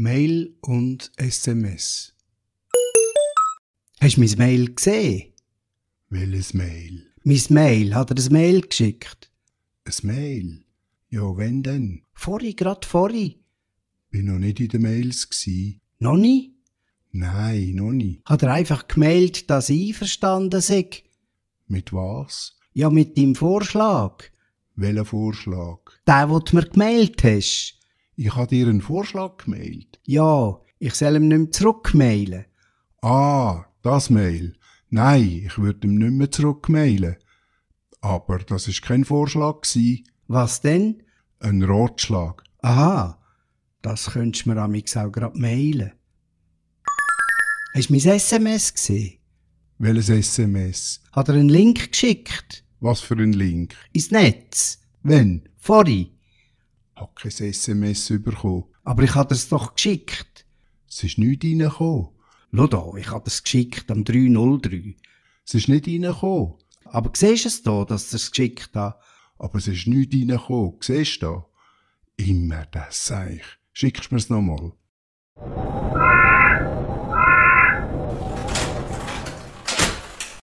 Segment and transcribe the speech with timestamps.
[0.00, 2.14] Mail und SMS.
[4.00, 5.32] Hast du mein Mail gesehen?
[6.08, 7.04] Welches Mail?
[7.24, 9.28] Mein Mail, hat er ein Mail geschickt?
[9.84, 10.64] Ein Mail?
[11.10, 12.02] Ja, wenn denn?
[12.12, 13.40] Vorri, grad vorri.
[14.10, 15.80] Bin noch nicht in den Mails gsi.
[15.98, 16.54] Noch nie?
[17.10, 18.24] Nein, noch nicht.
[18.24, 20.90] Hat er einfach gemeldet, dass ich einverstanden sei?
[21.66, 22.56] Mit was?
[22.72, 24.22] Ja, mit deinem Vorschlag.
[24.76, 25.80] Welcher Vorschlag?
[26.06, 27.77] Der, wo du mir gemeldet hast.
[28.20, 30.00] Ich habe dir einen Vorschlag gemailt.
[30.04, 32.46] Ja, ich soll ihm nicht mehr zurückmailen.
[33.00, 34.56] Ah, das Mail.
[34.90, 37.14] Nein, ich würde ihm nicht mehr zurückmailen.
[38.00, 41.04] Aber das ist kein Vorschlag gsi, Was denn?
[41.38, 42.42] ein Ratschlag.
[42.60, 43.20] Aha,
[43.82, 45.92] das könntest du mir amix auch grad mailen.
[47.72, 49.20] Hast du mein SMS gesehen?
[49.78, 51.00] Welches SMS?
[51.12, 52.64] Hat er einen Link geschickt?
[52.80, 53.76] Was für ein Link?
[53.92, 54.80] Ins Netz?
[55.04, 55.48] Wenn?
[55.56, 56.17] Vorri.
[57.20, 58.64] Kein SMS bekommen.
[58.84, 60.46] Aber ich hatte es doch geschickt.
[60.88, 62.08] Es ist nicht reingekommen.
[62.54, 64.96] Schau da, ich habe es geschickt am 303.
[65.44, 66.54] Es ist nicht reingekommen.
[66.84, 69.00] Aber siehst du es da, dass es geschickt hat?
[69.38, 70.76] Aber es ist nicht reingekommen.
[70.80, 71.46] Siehst du da?
[72.16, 73.42] Immer das Seich.
[73.72, 74.72] Schickst mir's nochmal.